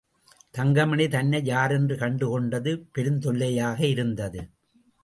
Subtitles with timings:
[0.53, 4.41] தங்கமணி தன்னை யாரென்று கண்டு கொண்டது பெருந்தொல்லையாக இருந்தது.